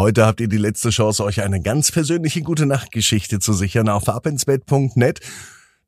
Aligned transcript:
Heute 0.00 0.24
habt 0.24 0.40
ihr 0.40 0.48
die 0.48 0.56
letzte 0.56 0.88
Chance, 0.88 1.22
euch 1.22 1.42
eine 1.42 1.60
ganz 1.60 1.92
persönliche 1.92 2.40
gute 2.40 2.64
Nachtgeschichte 2.64 3.38
zu 3.38 3.52
sichern 3.52 3.90
auf 3.90 4.08
abinsbett.net. 4.08 5.20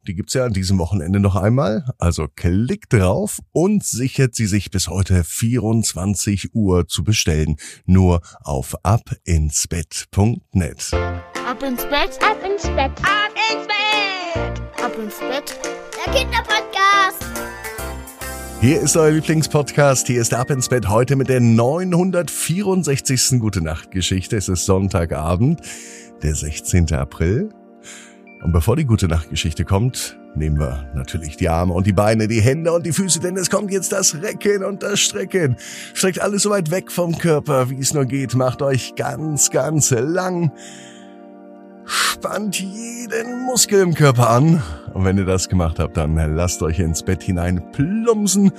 Die 0.07 0.15
gibt's 0.15 0.35
ja 0.35 0.45
an 0.45 0.53
diesem 0.53 0.79
Wochenende 0.79 1.19
noch 1.19 1.35
einmal. 1.35 1.87
Also 1.99 2.29
klickt 2.29 2.93
drauf 2.93 3.39
und 3.53 3.83
sichert 3.83 4.35
sie 4.35 4.45
sich 4.45 4.71
bis 4.71 4.89
heute 4.89 5.25
24 5.25 6.55
Uhr 6.55 6.87
zu 6.89 7.05
bestellen. 7.05 7.57
Nur 7.87 8.21
auf 8.43 8.75
abinsbett.net. 8.83 10.91
Ab 10.93 11.63
ins 11.63 11.85
Bett, 11.85 12.19
ab 12.21 12.37
ins 12.45 12.65
Bett, 12.65 12.93
ab 13.01 13.33
ins 13.51 13.67
Bett, 13.67 14.61
ab 14.85 14.93
ins 15.03 15.19
Bett. 15.21 15.59
Der 16.05 16.13
Kinderpodcast. 16.13 17.52
Hier 18.63 18.81
ist 18.81 18.97
euer 18.97 19.11
Lieblingspodcast. 19.11 20.07
Hier 20.07 20.21
ist 20.21 20.33
Ab 20.35 20.51
ins 20.51 20.69
Bett 20.69 20.89
heute 20.89 21.17
mit 21.17 21.29
der 21.29 21.41
964. 21.41 23.41
Gute 23.41 23.61
Nacht 23.61 23.91
Geschichte. 23.91 24.37
Es 24.37 24.49
ist 24.49 24.67
Sonntagabend, 24.67 25.61
der 26.23 26.37
16. 26.37 26.93
April. 26.93 27.49
Und 28.41 28.53
bevor 28.53 28.77
die 28.77 28.85
Gute 28.85 29.09
Nacht 29.09 29.31
Geschichte 29.31 29.65
kommt, 29.65 30.17
nehmen 30.37 30.61
wir 30.61 30.89
natürlich 30.95 31.37
die 31.37 31.49
Arme 31.49 31.73
und 31.73 31.89
die 31.89 31.93
Beine, 31.93 32.29
die 32.29 32.41
Hände 32.41 32.73
und 32.73 32.87
die 32.87 32.93
Füße, 32.93 33.19
denn 33.19 33.37
es 33.37 33.51
kommt 33.51 33.73
jetzt 33.73 33.91
das 33.91 34.23
Recken 34.23 34.63
und 34.63 34.85
das 34.85 35.01
Strecken. 35.01 35.57
Streckt 35.93 36.21
alles 36.21 36.43
so 36.43 36.51
weit 36.51 36.71
weg 36.71 36.93
vom 36.93 37.19
Körper, 37.19 37.69
wie 37.69 37.81
es 37.81 37.93
nur 37.93 38.05
geht. 38.05 38.37
Macht 38.37 38.63
euch 38.63 38.95
ganz, 38.95 39.51
ganz 39.51 39.91
lang. 39.91 40.53
Spannt 41.85 42.61
jeden 42.61 43.45
Muskel 43.45 43.81
im 43.81 43.95
Körper 43.95 44.31
an. 44.31 44.63
Und 44.95 45.05
wenn 45.05 45.19
ihr 45.19 45.25
das 45.25 45.49
gemacht 45.49 45.79
habt, 45.79 45.97
dann 45.97 46.15
lasst 46.35 46.63
euch 46.63 46.79
ins 46.79 47.03
Bett 47.03 47.23
hinein 47.23 47.63
plumpsen 47.73 48.51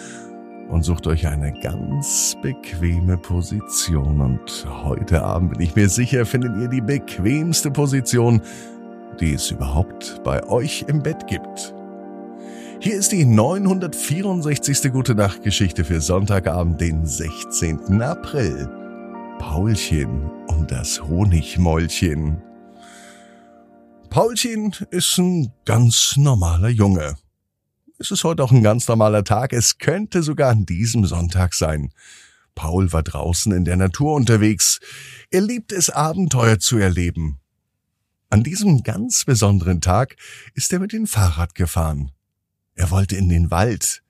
und 0.69 0.83
sucht 0.83 1.07
euch 1.07 1.27
eine 1.27 1.53
ganz 1.53 2.35
bequeme 2.41 3.17
Position. 3.17 4.21
Und 4.21 4.65
heute 4.83 5.23
Abend 5.23 5.51
bin 5.51 5.61
ich 5.61 5.75
mir 5.75 5.89
sicher, 5.89 6.25
findet 6.25 6.57
ihr 6.57 6.67
die 6.67 6.81
bequemste 6.81 7.69
Position, 7.69 8.41
die 9.19 9.33
es 9.33 9.51
überhaupt 9.51 10.21
bei 10.23 10.43
euch 10.47 10.85
im 10.87 11.03
Bett 11.03 11.27
gibt. 11.27 11.75
Hier 12.79 12.95
ist 12.95 13.11
die 13.11 13.23
964. 13.23 14.91
Gute 14.91 15.15
Nacht 15.15 15.43
Geschichte 15.43 15.85
für 15.85 16.01
Sonntagabend, 16.01 16.81
den 16.81 17.05
16. 17.05 18.01
April. 18.01 18.67
Paulchen 19.39 20.29
und 20.47 20.71
das 20.71 21.01
Honigmäulchen. 21.01 22.41
Paulchen 24.13 24.75
ist 24.91 25.17
ein 25.17 25.51
ganz 25.65 26.17
normaler 26.17 26.69
Junge. 26.69 27.15
Es 27.97 28.11
ist 28.11 28.23
heute 28.23 28.43
auch 28.43 28.51
ein 28.51 28.61
ganz 28.61 28.87
normaler 28.87 29.23
Tag. 29.23 29.53
Es 29.53 29.79
könnte 29.79 30.21
sogar 30.21 30.51
an 30.51 30.67
diesem 30.67 31.07
Sonntag 31.07 31.55
sein. 31.55 31.91
Paul 32.53 32.93
war 32.93 33.01
draußen 33.01 33.51
in 33.53 33.65
der 33.65 33.75
Natur 33.75 34.13
unterwegs. 34.13 34.79
Er 35.31 35.41
liebt 35.41 35.71
es, 35.71 35.89
Abenteuer 35.89 36.59
zu 36.59 36.77
erleben. 36.77 37.39
An 38.29 38.43
diesem 38.43 38.83
ganz 38.83 39.25
besonderen 39.25 39.81
Tag 39.81 40.15
ist 40.53 40.71
er 40.71 40.77
mit 40.77 40.93
dem 40.93 41.07
Fahrrad 41.07 41.55
gefahren. 41.55 42.11
Er 42.75 42.91
wollte 42.91 43.15
in 43.15 43.29
den 43.29 43.49
Wald. 43.49 44.03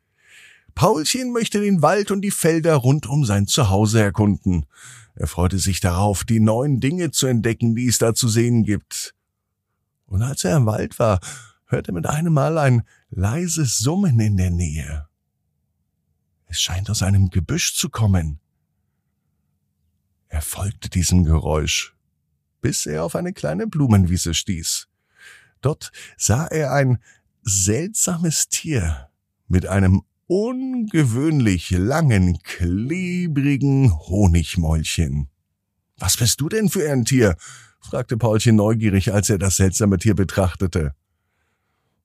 Paulchen 0.75 1.31
möchte 1.31 1.61
den 1.61 1.81
Wald 1.81 2.11
und 2.11 2.19
die 2.23 2.31
Felder 2.31 2.75
rund 2.75 3.07
um 3.07 3.23
sein 3.23 3.47
Zuhause 3.47 4.01
erkunden. 4.01 4.65
Er 5.15 5.27
freute 5.27 5.59
sich 5.59 5.79
darauf, 5.79 6.25
die 6.25 6.41
neuen 6.41 6.81
Dinge 6.81 7.11
zu 7.11 7.25
entdecken, 7.25 7.73
die 7.73 7.87
es 7.87 7.99
da 7.99 8.13
zu 8.13 8.27
sehen 8.27 8.63
gibt. 8.63 9.15
Und 10.13 10.21
als 10.21 10.43
er 10.43 10.55
im 10.57 10.67
Wald 10.67 10.99
war, 10.99 11.19
hörte 11.65 11.89
er 11.89 11.95
mit 11.95 12.05
einem 12.05 12.33
Mal 12.33 12.59
ein 12.59 12.83
leises 13.09 13.79
Summen 13.79 14.19
in 14.19 14.37
der 14.37 14.51
Nähe. 14.51 15.07
Es 16.45 16.61
scheint 16.61 16.87
aus 16.91 17.01
einem 17.01 17.31
Gebüsch 17.31 17.73
zu 17.73 17.89
kommen. 17.89 18.39
Er 20.27 20.43
folgte 20.43 20.91
diesem 20.91 21.23
Geräusch, 21.23 21.95
bis 22.61 22.85
er 22.85 23.03
auf 23.03 23.15
eine 23.15 23.33
kleine 23.33 23.65
Blumenwiese 23.65 24.35
stieß. 24.35 24.87
Dort 25.61 25.91
sah 26.15 26.45
er 26.45 26.73
ein 26.73 26.99
seltsames 27.41 28.49
Tier 28.49 29.09
mit 29.47 29.65
einem 29.65 30.03
ungewöhnlich 30.27 31.71
langen, 31.71 32.37
klebrigen 32.43 33.91
Honigmäulchen. 33.91 35.29
Was 35.97 36.17
bist 36.17 36.39
du 36.39 36.49
denn 36.49 36.69
für 36.69 36.87
ein 36.91 37.03
Tier? 37.03 37.35
Fragte 37.83 38.17
Paulchen 38.17 38.55
neugierig, 38.55 39.13
als 39.13 39.29
er 39.29 39.37
das 39.37 39.57
seltsame 39.57 39.97
Tier 39.97 40.15
betrachtete. 40.15 40.95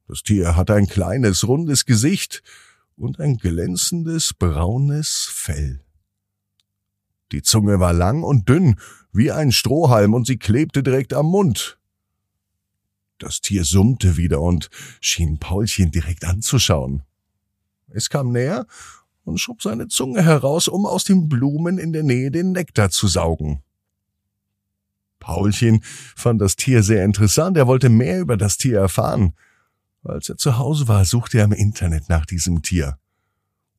Das 0.06 0.22
Tier 0.22 0.56
hatte 0.56 0.75
ein 0.75 0.87
kleines, 0.87 1.47
rundes 1.47 1.87
Gesicht 1.87 2.43
und 2.97 3.21
ein 3.21 3.37
glänzendes, 3.37 4.34
braunes 4.34 5.28
Fell. 5.31 5.84
Die 7.33 7.43
Zunge 7.43 7.78
war 7.78 7.93
lang 7.93 8.22
und 8.22 8.49
dünn, 8.49 8.77
wie 9.12 9.31
ein 9.31 9.53
Strohhalm, 9.53 10.15
und 10.15 10.27
sie 10.27 10.39
klebte 10.39 10.83
direkt 10.83 11.12
am 11.12 11.27
Mund. 11.27 11.78
Das 13.19 13.41
Tier 13.41 13.65
summte 13.65 14.16
wieder 14.16 14.41
und 14.41 14.71
schien 15.00 15.39
Paulchen 15.39 15.91
direkt 15.91 16.25
anzuschauen. 16.25 17.03
Es 17.89 18.09
kam 18.09 18.33
näher 18.33 18.66
und 19.25 19.39
schob 19.39 19.62
seine 19.62 19.89
Zunge 19.89 20.22
heraus, 20.22 20.69
um 20.69 20.87
aus 20.87 21.05
den 21.05 21.28
Blumen 21.28 21.78
in 21.78 21.93
der 21.93 22.03
Nähe 22.03 22.31
den 22.31 22.53
Nektar 22.53 22.91
zu 22.91 23.09
saugen. 23.09 23.62
Paulchen 25.28 25.83
fand 26.16 26.41
das 26.41 26.56
Tier 26.56 26.83
sehr 26.83 27.05
interessant, 27.05 27.59
er 27.59 27.66
wollte 27.66 27.91
mehr 27.91 28.19
über 28.19 28.39
das 28.39 28.56
Tier 28.56 28.78
erfahren. 28.78 29.34
Als 30.03 30.31
er 30.31 30.39
zu 30.39 30.56
Hause 30.56 30.89
war, 30.89 31.05
suchte 31.05 31.37
er 31.37 31.44
im 31.44 31.53
Internet 31.53 32.09
nach 32.09 32.25
diesem 32.25 32.62
Tier. 32.62 32.99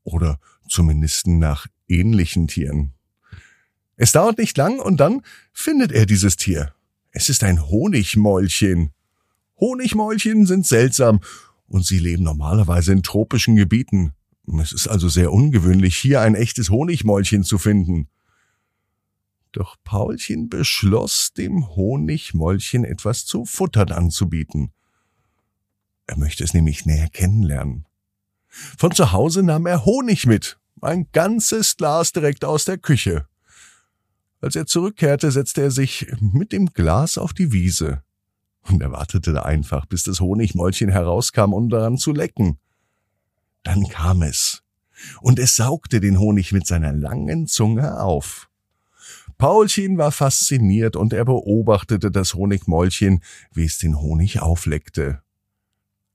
Oder 0.04 0.40
zumindest 0.70 1.26
nach 1.26 1.66
ähnlichen 1.88 2.48
Tieren. 2.48 2.94
Es 3.96 4.12
dauert 4.12 4.38
nicht 4.38 4.56
lang 4.58 4.80
und 4.80 4.98
dann 4.98 5.24
findet 5.52 5.92
er 5.92 6.06
dieses 6.06 6.36
Tier. 6.36 6.72
Es 7.12 7.30
ist 7.30 7.44
ein 7.44 7.68
Honigmäulchen. 7.68 8.92
Honigmäulchen 9.60 10.46
sind 10.46 10.68
seltsam 10.68 11.20
und 11.68 11.84
sie 11.84 11.98
leben 11.98 12.24
normalerweise 12.24 12.92
in 12.92 13.02
tropischen 13.02 13.56
Gebieten. 13.56 14.14
Es 14.62 14.72
ist 14.72 14.88
also 14.88 15.10
sehr 15.10 15.34
ungewöhnlich, 15.34 15.98
hier 15.98 16.22
ein 16.22 16.36
echtes 16.36 16.70
Honigmäulchen 16.70 17.44
zu 17.44 17.58
finden. 17.58 18.08
Doch 19.60 19.76
Paulchen 19.84 20.48
beschloss, 20.48 21.34
dem 21.34 21.68
Honigmäulchen 21.76 22.86
etwas 22.86 23.26
zu 23.26 23.44
futtern 23.44 23.92
anzubieten. 23.92 24.72
Er 26.08 26.18
möchte 26.18 26.46
es 26.46 26.54
nämlich 26.54 26.86
näher 26.86 27.10
kennenlernen. 27.10 27.86
Von 28.48 28.96
zu 28.96 29.12
Hause 29.12 29.44
nahm 29.44 29.66
er 29.66 29.84
Honig 29.84 30.26
mit, 30.26 30.62
ein 30.80 31.10
ganzes 31.12 31.76
Glas 31.76 32.14
direkt 32.14 32.46
aus 32.46 32.64
der 32.64 32.78
Küche. 32.78 33.28
Als 34.40 34.56
er 34.56 34.66
zurückkehrte, 34.66 35.30
setzte 35.30 35.64
er 35.64 35.72
sich 35.72 36.08
mit 36.22 36.54
dem 36.54 36.68
Glas 36.68 37.18
auf 37.18 37.34
die 37.34 37.52
Wiese 37.52 38.02
und 38.62 38.82
er 38.82 38.94
wartete 38.94 39.46
einfach, 39.46 39.86
bis 39.88 40.04
das 40.04 40.22
Honigmäulchen 40.22 40.90
herauskam, 40.90 41.52
um 41.52 41.68
daran 41.68 41.98
zu 41.98 42.14
lecken. 42.14 42.60
Dann 43.64 43.90
kam 43.90 44.22
es, 44.22 44.64
und 45.20 45.38
es 45.38 45.58
saugte 45.58 46.00
den 46.00 46.18
Honig 46.18 46.54
mit 46.54 46.66
seiner 46.66 46.94
langen 46.94 47.46
Zunge 47.46 48.00
auf. 48.00 48.49
Paulchen 49.40 49.98
war 49.98 50.12
fasziniert 50.12 50.98
und 50.98 51.14
er 51.14 51.24
beobachtete 51.24 52.12
das 52.12 52.34
Honigmäulchen, 52.34 53.24
wie 53.54 53.64
es 53.64 53.78
den 53.78 53.98
Honig 53.98 54.42
aufleckte. 54.42 55.22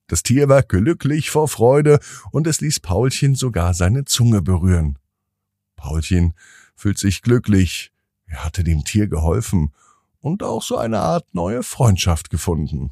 Das 0.08 0.22
Tier 0.22 0.50
war 0.50 0.62
glücklich 0.62 1.30
vor 1.30 1.48
Freude 1.48 2.00
und 2.32 2.46
es 2.46 2.60
ließ 2.60 2.80
Paulchen 2.80 3.34
sogar 3.34 3.72
seine 3.72 4.04
Zunge 4.04 4.42
berühren. 4.42 4.98
Paulchen 5.74 6.34
fühlt 6.76 6.98
sich 6.98 7.22
glücklich. 7.22 7.92
Er 8.26 8.44
hatte 8.44 8.62
dem 8.62 8.84
Tier 8.84 9.08
geholfen 9.08 9.72
und 10.20 10.42
auch 10.42 10.62
so 10.62 10.76
eine 10.76 11.00
Art 11.00 11.34
neue 11.34 11.62
Freundschaft 11.62 12.28
gefunden. 12.28 12.90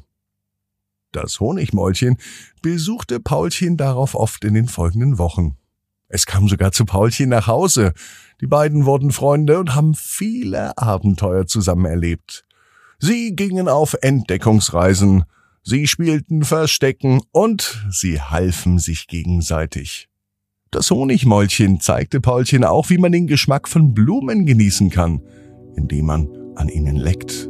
Das 1.11 1.39
Honigmäulchen 1.39 2.17
besuchte 2.63 3.19
Paulchen 3.19 3.77
darauf 3.77 4.15
oft 4.15 4.43
in 4.45 4.55
den 4.55 4.67
folgenden 4.67 5.19
Wochen. 5.19 5.57
Es 6.13 6.27
kam 6.27 6.47
sogar 6.47 6.71
zu 6.71 6.85
Paulchen 6.85 7.29
nach 7.29 7.47
Hause. 7.47 7.91
Die 8.39 8.45
beiden 8.45 8.85
wurden 8.85 9.11
Freunde 9.11 9.57
und 9.57 9.73
haben 9.73 9.95
viele 9.95 10.77
Abenteuer 10.77 11.47
zusammen 11.47 11.85
erlebt. 11.85 12.45
Sie 12.99 13.35
gingen 13.35 13.67
auf 13.67 13.95
Entdeckungsreisen, 13.99 15.23
sie 15.63 15.87
spielten 15.87 16.43
Verstecken 16.43 17.21
und 17.31 17.83
sie 17.89 18.21
halfen 18.21 18.77
sich 18.77 19.07
gegenseitig. 19.07 20.07
Das 20.69 20.91
Honigmäulchen 20.91 21.79
zeigte 21.79 22.21
Paulchen 22.21 22.63
auch, 22.63 22.91
wie 22.91 22.99
man 22.99 23.11
den 23.11 23.25
Geschmack 23.25 23.67
von 23.67 23.95
Blumen 23.95 24.45
genießen 24.45 24.91
kann, 24.91 25.19
indem 25.75 26.05
man 26.05 26.27
an 26.55 26.69
ihnen 26.69 26.95
leckt. 26.95 27.49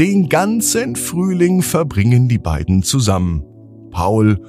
Den 0.00 0.28
ganzen 0.28 0.96
Frühling 0.96 1.62
verbringen 1.62 2.28
die 2.28 2.38
beiden 2.38 2.82
zusammen. 2.82 3.44
Paul 3.92 4.40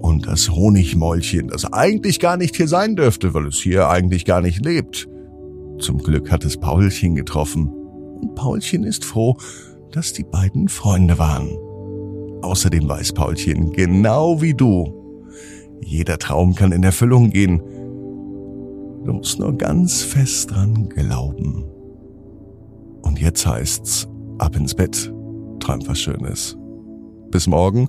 und 0.00 0.26
das 0.26 0.50
Honigmäulchen, 0.50 1.48
das 1.48 1.70
eigentlich 1.72 2.20
gar 2.20 2.36
nicht 2.36 2.56
hier 2.56 2.68
sein 2.68 2.96
dürfte, 2.96 3.34
weil 3.34 3.46
es 3.46 3.58
hier 3.58 3.88
eigentlich 3.88 4.24
gar 4.24 4.40
nicht 4.40 4.64
lebt. 4.64 5.08
Zum 5.78 5.98
Glück 5.98 6.30
hat 6.30 6.44
es 6.44 6.56
Paulchen 6.56 7.14
getroffen. 7.14 7.68
Und 7.68 8.34
Paulchen 8.34 8.84
ist 8.84 9.04
froh, 9.04 9.36
dass 9.92 10.12
die 10.12 10.24
beiden 10.24 10.68
Freunde 10.68 11.18
waren. 11.18 11.48
Außerdem 12.42 12.88
weiß 12.88 13.12
Paulchen, 13.12 13.72
genau 13.72 14.40
wie 14.40 14.54
du, 14.54 15.00
jeder 15.82 16.18
Traum 16.18 16.54
kann 16.54 16.72
in 16.72 16.82
Erfüllung 16.82 17.30
gehen. 17.30 17.58
Du 19.04 19.12
musst 19.12 19.38
nur 19.38 19.56
ganz 19.56 20.02
fest 20.02 20.50
dran 20.50 20.88
glauben. 20.88 21.64
Und 23.02 23.20
jetzt 23.20 23.46
heißt's 23.46 24.08
ab 24.38 24.56
ins 24.56 24.74
Bett, 24.74 25.12
träum 25.58 25.80
was 25.86 25.98
Schönes. 25.98 26.56
Bis 27.30 27.46
morgen, 27.46 27.88